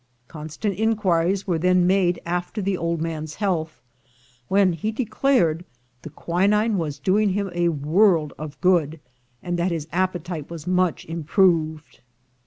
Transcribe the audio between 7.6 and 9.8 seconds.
world of good, and that